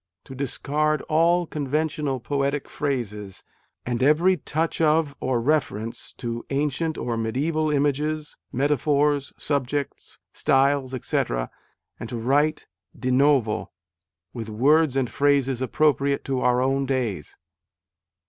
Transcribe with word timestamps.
to 0.23 0.33
discard 0.33 1.03
all 1.03 1.45
conven 1.45 1.85
tional 1.85 2.23
poetic 2.23 2.67
phrases, 2.67 3.43
and 3.85 4.01
every 4.01 4.35
touch 4.35 4.81
of 4.81 5.15
or 5.19 5.39
reference 5.39 6.11
to 6.11 6.43
ancient 6.49 6.97
or 6.97 7.15
mediaeval 7.15 7.69
images, 7.69 8.35
metaphors, 8.51 9.31
subjects, 9.37 10.17
styles, 10.33 10.95
etc., 10.95 11.51
and 11.99 12.09
to 12.09 12.17
write 12.17 12.65
de 12.97 13.11
novo 13.11 13.69
with 14.33 14.49
words 14.49 14.95
and 14.97 15.11
phrases 15.11 15.61
appropriate 15.61 16.25
to 16.25 16.39
our 16.41 16.63
own 16.63 16.87
days." 16.87 17.37